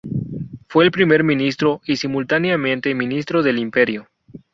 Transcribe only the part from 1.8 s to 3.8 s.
y simultáneamente ministro del